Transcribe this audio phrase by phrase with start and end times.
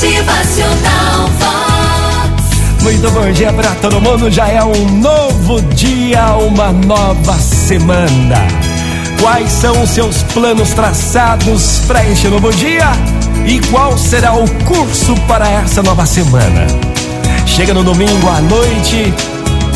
[0.00, 2.82] Motivacional Vox.
[2.82, 4.30] Muito bom dia pra todo mundo.
[4.30, 8.38] Já é um novo dia, uma nova semana.
[9.20, 12.90] Quais são os seus planos traçados para este novo dia?
[13.44, 16.66] E qual será o curso para essa nova semana?
[17.44, 19.12] Chega no domingo à noite,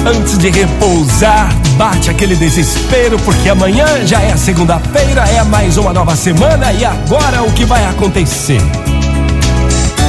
[0.07, 6.17] antes de repousar, bate aquele desespero, porque amanhã já é segunda-feira, é mais uma nova
[6.17, 8.63] semana e agora o que vai acontecer?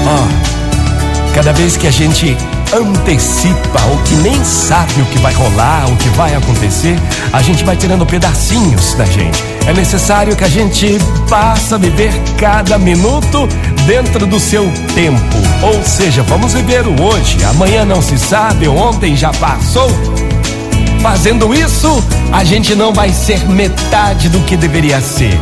[0.06, 2.38] Ó, cada vez que a gente
[2.74, 6.98] antecipa ou que nem sabe o que vai rolar, o que vai acontecer,
[7.34, 9.43] a gente vai tirando pedacinhos da gente.
[9.68, 10.98] É necessário que a gente
[11.29, 13.48] passe a viver cada minuto
[13.88, 15.36] dentro do seu tempo.
[15.64, 17.43] Ou seja, vamos viver o hoje.
[17.43, 19.90] Amanhã não se sabe, ontem já passou.
[21.01, 25.40] Fazendo isso, a gente não vai ser metade do que deveria ser.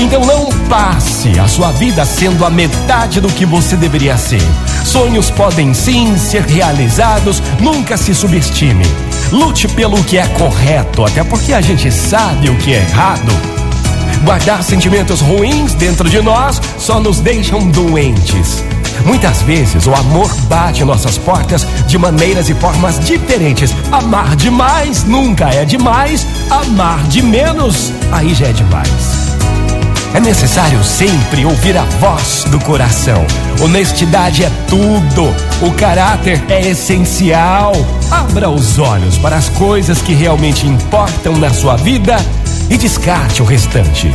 [0.00, 4.40] Então não passe a sua vida sendo a metade do que você deveria ser.
[4.82, 8.84] Sonhos podem sim ser realizados, nunca se subestime.
[9.30, 13.30] Lute pelo que é correto, até porque a gente sabe o que é errado.
[14.24, 18.64] Guardar sentimentos ruins dentro de nós só nos deixam doentes.
[19.04, 23.74] Muitas vezes o amor bate nossas portas de maneiras e formas diferentes.
[23.92, 29.19] Amar demais nunca é demais, amar de menos aí já é demais.
[30.12, 33.24] É necessário sempre ouvir a voz do coração.
[33.62, 35.32] Honestidade é tudo.
[35.62, 37.72] O caráter é essencial.
[38.10, 42.16] Abra os olhos para as coisas que realmente importam na sua vida
[42.68, 44.12] e descarte o restante.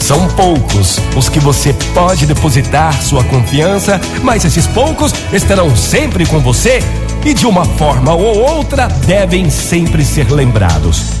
[0.00, 6.40] São poucos os que você pode depositar sua confiança, mas esses poucos estarão sempre com
[6.40, 6.82] você
[7.22, 11.18] e de uma forma ou outra devem sempre ser lembrados.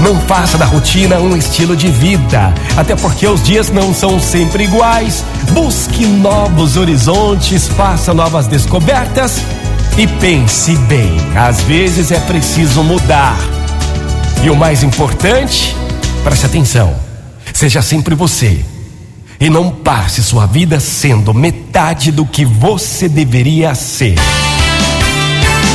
[0.00, 4.64] Não faça da rotina um estilo de vida, até porque os dias não são sempre
[4.64, 5.24] iguais.
[5.52, 9.40] Busque novos horizontes, faça novas descobertas
[9.96, 11.16] e pense bem.
[11.36, 13.36] Às vezes é preciso mudar.
[14.42, 15.74] E o mais importante,
[16.22, 16.94] preste atenção,
[17.52, 18.64] seja sempre você.
[19.40, 24.16] E não passe sua vida sendo metade do que você deveria ser.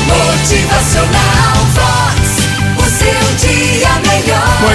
[0.08, 1.39] Motivacional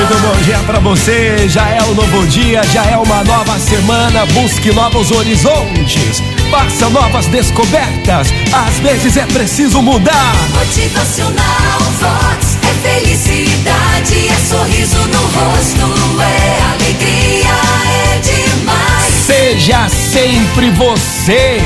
[0.06, 1.48] Muito bom dia pra você.
[1.48, 4.26] Já é um novo dia, já é uma nova semana.
[4.26, 6.22] Busque novos horizontes.
[6.50, 8.28] Faça novas descobertas.
[8.52, 10.34] Às vezes é preciso mudar.
[10.52, 12.58] Motivacional Vox.
[12.68, 17.54] É felicidade, é sorriso no rosto, é alegria,
[17.88, 19.14] é demais.
[19.26, 21.62] Seja sempre você.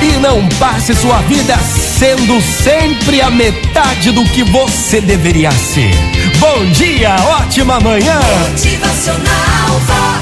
[0.00, 5.92] E não passe sua vida sendo sempre a metade do que você deveria ser.
[6.42, 8.18] Bom dia, ótima manhã.
[8.50, 10.21] Motivacional Vox.